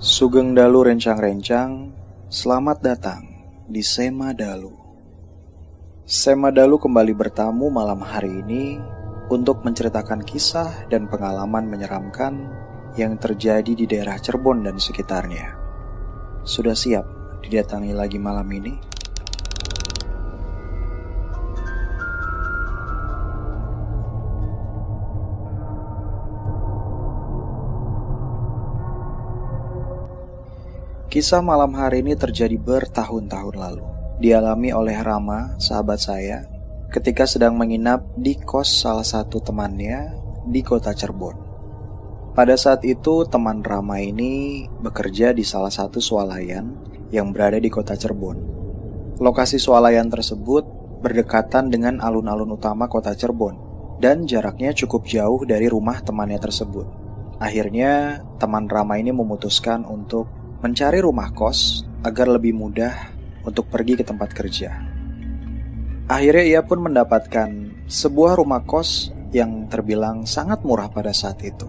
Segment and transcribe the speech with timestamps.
[0.00, 1.92] Sugeng Dalu Rencang-Rencang,
[2.32, 3.20] selamat datang
[3.68, 4.72] di Sema Dalu.
[6.08, 8.80] Sema Dalu kembali bertamu malam hari ini
[9.28, 12.48] untuk menceritakan kisah dan pengalaman menyeramkan
[12.96, 15.52] yang terjadi di daerah Cirebon dan sekitarnya.
[16.48, 17.04] Sudah siap
[17.44, 18.89] didatangi lagi malam ini?
[31.10, 33.82] Kisah malam hari ini terjadi bertahun-tahun lalu.
[34.22, 36.46] Dialami oleh Rama, sahabat saya,
[36.86, 40.14] ketika sedang menginap di kos salah satu temannya
[40.46, 41.34] di kota Cirebon.
[42.30, 46.78] Pada saat itu, teman Rama ini bekerja di salah satu swalayan
[47.10, 48.38] yang berada di kota Cirebon.
[49.18, 50.62] Lokasi swalayan tersebut
[51.02, 53.58] berdekatan dengan alun-alun utama kota Cirebon
[53.98, 56.86] dan jaraknya cukup jauh dari rumah temannya tersebut.
[57.42, 62.92] Akhirnya, teman Rama ini memutuskan untuk mencari rumah kos agar lebih mudah
[63.48, 64.70] untuk pergi ke tempat kerja.
[66.04, 67.48] Akhirnya ia pun mendapatkan
[67.88, 71.64] sebuah rumah kos yang terbilang sangat murah pada saat itu.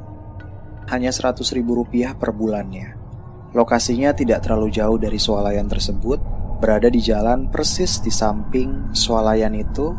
[0.91, 2.99] Hanya 100 ribu rupiah per bulannya.
[3.55, 6.19] Lokasinya tidak terlalu jauh dari swalayan tersebut,
[6.59, 9.95] berada di jalan persis di samping swalayan itu,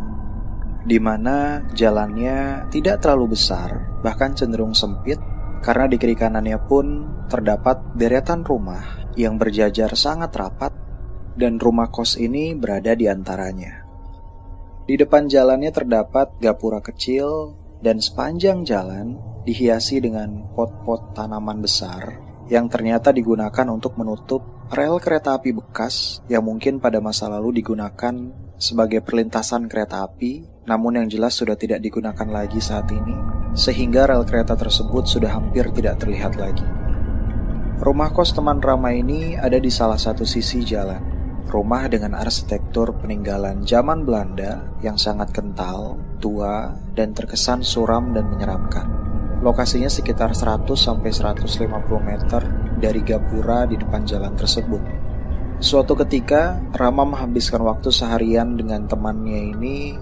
[0.85, 5.17] di mana jalannya tidak terlalu besar, bahkan cenderung sempit,
[5.63, 6.87] karena di kiri kanannya pun
[7.31, 10.75] terdapat deretan rumah yang berjajar sangat rapat
[11.39, 13.87] dan rumah kos ini berada di antaranya.
[14.83, 22.19] Di depan jalannya terdapat gapura kecil dan sepanjang jalan dihiasi dengan pot-pot tanaman besar
[22.51, 28.15] yang ternyata digunakan untuk menutup rel kereta api bekas yang mungkin pada masa lalu digunakan
[28.63, 34.25] sebagai perlintasan kereta api, namun yang jelas sudah tidak digunakan lagi saat ini sehingga rel
[34.25, 36.65] kereta tersebut sudah hampir tidak terlihat lagi.
[37.83, 41.03] Rumah kos teman Rama ini ada di salah satu sisi jalan.
[41.51, 48.87] Rumah dengan arsitektur peninggalan zaman Belanda yang sangat kental, tua, dan terkesan suram dan menyeramkan.
[49.43, 51.11] Lokasinya sekitar 100-150
[51.99, 52.43] meter
[52.79, 55.02] dari gapura di depan jalan tersebut.
[55.63, 59.95] Suatu ketika, Rama menghabiskan waktu seharian dengan temannya ini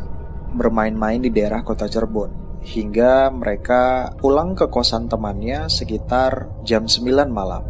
[0.56, 7.60] bermain-main di daerah kota Cirebon hingga mereka pulang ke kosan temannya sekitar jam 9 malam.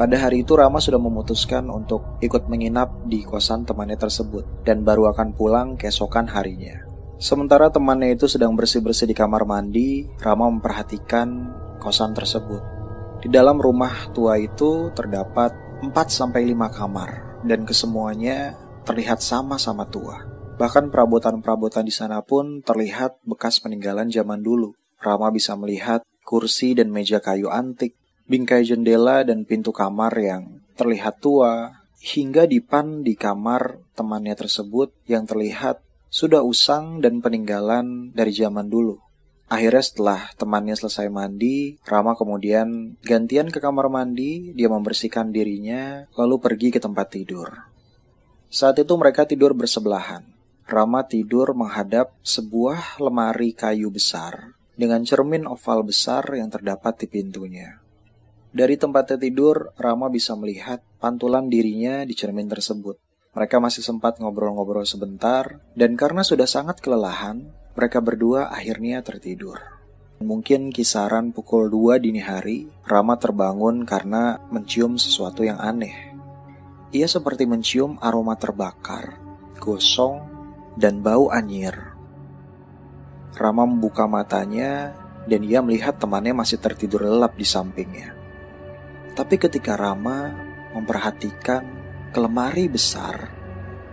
[0.00, 5.12] Pada hari itu Rama sudah memutuskan untuk ikut menginap di kosan temannya tersebut dan baru
[5.12, 6.80] akan pulang keesokan harinya.
[7.20, 11.28] Sementara temannya itu sedang bersih-bersih di kamar mandi, Rama memperhatikan
[11.76, 12.72] kosan tersebut.
[13.20, 18.56] Di dalam rumah tua itu terdapat 4-5 kamar dan kesemuanya
[18.88, 20.22] terlihat sama-sama tua.
[20.54, 24.72] Bahkan perabotan-perabotan di sana pun terlihat bekas peninggalan zaman dulu.
[25.02, 27.98] Rama bisa melihat kursi dan meja kayu antik,
[28.30, 35.26] bingkai jendela dan pintu kamar yang terlihat tua, hingga dipan di kamar temannya tersebut yang
[35.26, 35.80] terlihat
[36.12, 39.00] sudah usang dan peninggalan dari zaman dulu.
[39.44, 46.40] Akhirnya setelah temannya selesai mandi, Rama kemudian gantian ke kamar mandi, dia membersihkan dirinya, lalu
[46.40, 47.52] pergi ke tempat tidur.
[48.48, 50.24] Saat itu mereka tidur bersebelahan.
[50.64, 57.84] Rama tidur menghadap sebuah lemari kayu besar dengan cermin oval besar yang terdapat di pintunya.
[58.54, 62.96] Dari tempatnya tidur, Rama bisa melihat pantulan dirinya di cermin tersebut.
[63.34, 69.58] Mereka masih sempat ngobrol-ngobrol sebentar, dan karena sudah sangat kelelahan, mereka berdua akhirnya tertidur.
[70.22, 76.14] Mungkin kisaran pukul 2 dini hari, Rama terbangun karena mencium sesuatu yang aneh.
[76.94, 79.18] Ia seperti mencium aroma terbakar,
[79.58, 80.22] gosong,
[80.78, 81.74] dan bau anyir.
[83.34, 84.94] Rama membuka matanya
[85.26, 88.14] dan ia melihat temannya masih tertidur lelap di sampingnya.
[89.18, 90.30] Tapi ketika Rama
[90.78, 91.66] memperhatikan
[92.14, 93.34] kelemari besar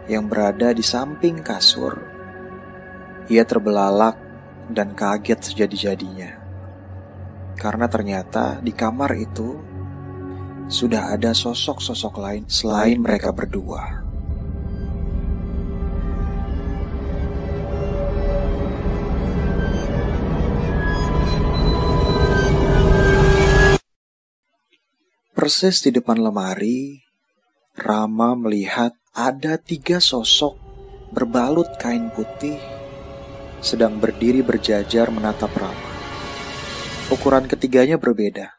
[0.05, 2.10] yang berada di samping kasur,
[3.27, 4.17] ia terbelalak
[4.71, 6.39] dan kaget sejadi-jadinya.
[7.59, 9.59] Karena ternyata di kamar itu
[10.71, 14.01] sudah ada sosok-sosok lain selain mereka berdua.
[25.35, 27.01] Persis di depan lemari,
[27.73, 30.53] Rama melihat ada tiga sosok
[31.11, 32.70] berbalut kain putih
[33.61, 35.89] sedang berdiri berjajar menatap Rama.
[37.13, 38.57] Ukuran ketiganya berbeda.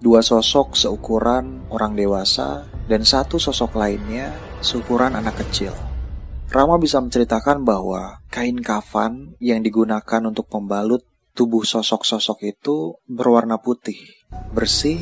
[0.00, 5.72] Dua sosok seukuran orang dewasa dan satu sosok lainnya seukuran anak kecil.
[6.50, 14.02] Rama bisa menceritakan bahwa kain kafan yang digunakan untuk membalut tubuh sosok-sosok itu berwarna putih,
[14.50, 14.98] bersih,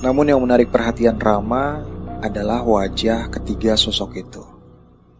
[0.00, 1.84] Namun yang menarik perhatian Rama
[2.24, 4.40] adalah wajah ketiga sosok itu.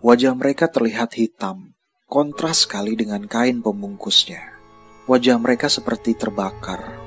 [0.01, 1.70] Wajah mereka terlihat hitam,
[2.11, 4.59] kontras sekali dengan kain pembungkusnya.
[5.07, 6.99] Wajah mereka seperti terbakar,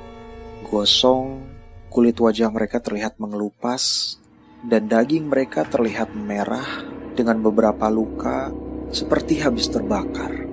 [0.64, 1.44] gosong,
[1.92, 4.16] kulit wajah mereka terlihat mengelupas,
[4.64, 8.48] dan daging mereka terlihat merah dengan beberapa luka
[8.88, 10.48] seperti habis terbakar.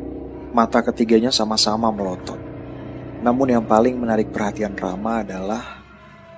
[0.51, 2.35] Mata ketiganya sama-sama melotot.
[3.23, 5.79] Namun yang paling menarik perhatian Rama adalah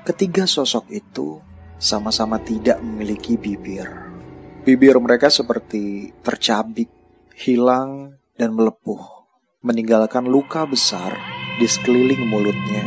[0.05, 1.41] ketiga sosok itu
[1.81, 3.89] sama-sama tidak memiliki bibir.
[4.61, 6.92] Bibir mereka seperti tercabik,
[7.37, 9.01] hilang, dan melepuh,
[9.61, 11.17] meninggalkan luka besar
[11.61, 12.85] di sekeliling mulutnya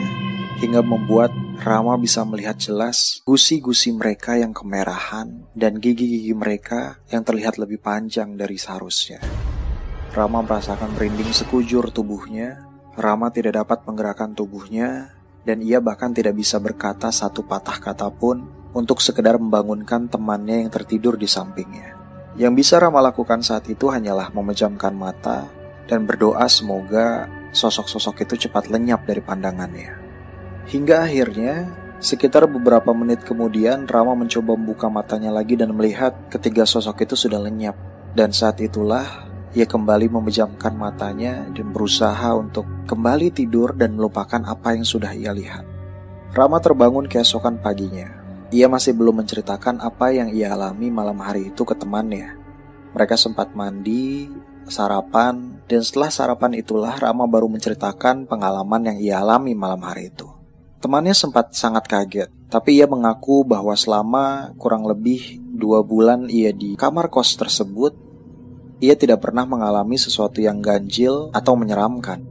[0.58, 7.56] hingga membuat Rama bisa melihat jelas gusi-gusi mereka yang kemerahan dan gigi-gigi mereka yang terlihat
[7.56, 9.20] lebih panjang dari seharusnya.
[10.12, 12.66] Rama merasakan merinding sekujur tubuhnya
[12.96, 15.12] Rama tidak dapat menggerakkan tubuhnya,
[15.44, 20.72] dan ia bahkan tidak bisa berkata satu patah kata pun untuk sekedar membangunkan temannya yang
[20.72, 21.95] tertidur di sampingnya.
[22.36, 25.48] Yang bisa Rama lakukan saat itu hanyalah memejamkan mata
[25.88, 29.96] dan berdoa semoga sosok-sosok itu cepat lenyap dari pandangannya.
[30.68, 37.08] Hingga akhirnya, sekitar beberapa menit kemudian Rama mencoba membuka matanya lagi dan melihat ketiga sosok
[37.08, 37.78] itu sudah lenyap.
[38.12, 44.76] Dan saat itulah ia kembali memejamkan matanya dan berusaha untuk kembali tidur dan melupakan apa
[44.76, 45.64] yang sudah ia lihat.
[46.36, 48.25] Rama terbangun keesokan paginya.
[48.54, 52.38] Ia masih belum menceritakan apa yang ia alami malam hari itu ke temannya.
[52.94, 54.30] Mereka sempat mandi,
[54.70, 60.30] sarapan, dan setelah sarapan itulah Rama baru menceritakan pengalaman yang ia alami malam hari itu.
[60.78, 66.78] Temannya sempat sangat kaget, tapi ia mengaku bahwa selama kurang lebih dua bulan ia di
[66.78, 67.98] kamar kos tersebut,
[68.78, 72.22] ia tidak pernah mengalami sesuatu yang ganjil atau menyeramkan.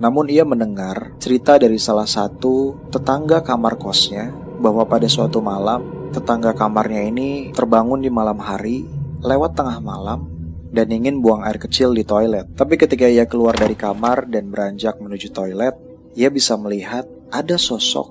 [0.00, 6.52] Namun ia mendengar cerita dari salah satu tetangga kamar kosnya bahwa pada suatu malam tetangga
[6.52, 8.84] kamarnya ini terbangun di malam hari
[9.22, 10.26] lewat tengah malam
[10.68, 12.44] dan ingin buang air kecil di toilet.
[12.52, 15.74] Tapi ketika ia keluar dari kamar dan beranjak menuju toilet,
[16.12, 18.10] ia bisa melihat ada sosok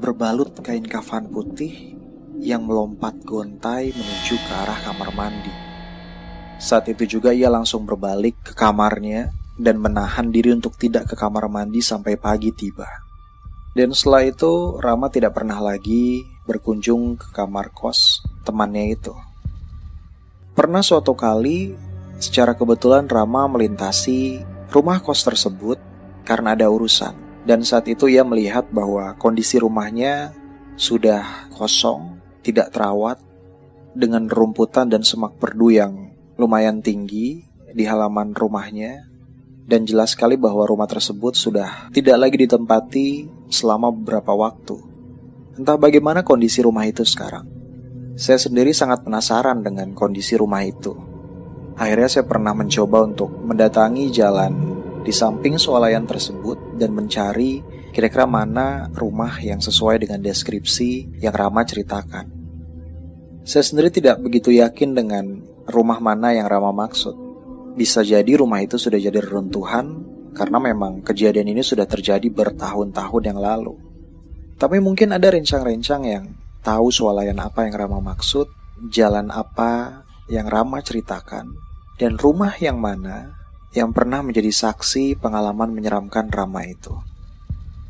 [0.00, 1.98] berbalut kain kafan putih
[2.40, 5.52] yang melompat gontai menuju ke arah kamar mandi.
[6.60, 11.48] Saat itu juga ia langsung berbalik ke kamarnya dan menahan diri untuk tidak ke kamar
[11.52, 13.09] mandi sampai pagi tiba.
[13.70, 19.14] Dan setelah itu Rama tidak pernah lagi berkunjung ke kamar kos temannya itu.
[20.58, 21.78] Pernah suatu kali
[22.18, 24.42] secara kebetulan Rama melintasi
[24.74, 25.78] rumah kos tersebut
[26.26, 27.14] karena ada urusan.
[27.46, 30.34] Dan saat itu ia melihat bahwa kondisi rumahnya
[30.76, 33.16] sudah kosong, tidak terawat,
[33.94, 39.06] dengan rumputan dan semak perdu yang lumayan tinggi di halaman rumahnya
[39.66, 43.08] dan jelas sekali bahwa rumah tersebut sudah tidak lagi ditempati
[43.50, 44.78] selama beberapa waktu.
[45.58, 47.44] Entah bagaimana kondisi rumah itu sekarang.
[48.16, 50.94] Saya sendiri sangat penasaran dengan kondisi rumah itu.
[51.76, 54.52] Akhirnya saya pernah mencoba untuk mendatangi jalan
[55.00, 61.66] di samping swalayan tersebut dan mencari kira-kira mana rumah yang sesuai dengan deskripsi yang Rama
[61.66, 62.26] ceritakan.
[63.42, 65.24] Saya sendiri tidak begitu yakin dengan
[65.66, 67.16] rumah mana yang Rama maksud.
[67.74, 73.38] Bisa jadi rumah itu sudah jadi reruntuhan karena memang kejadian ini sudah terjadi bertahun-tahun yang
[73.38, 73.74] lalu.
[74.60, 76.24] Tapi mungkin ada rencang-rencang yang
[76.60, 78.46] tahu swalayan apa yang Rama maksud,
[78.92, 81.56] jalan apa yang Rama ceritakan,
[81.96, 83.36] dan rumah yang mana
[83.72, 86.92] yang pernah menjadi saksi pengalaman menyeramkan Rama itu.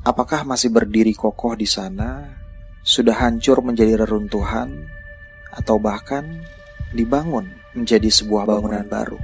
[0.06, 2.36] Apakah masih berdiri kokoh di sana?
[2.80, 4.88] Sudah hancur menjadi reruntuhan?
[5.52, 6.24] Atau bahkan
[6.96, 7.60] dibangun?
[7.74, 9.18] menjadi sebuah bangunan baru.